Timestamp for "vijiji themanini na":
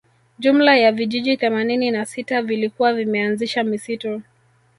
0.91-2.05